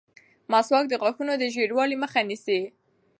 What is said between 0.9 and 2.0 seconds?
غاښونو د ژېړوالي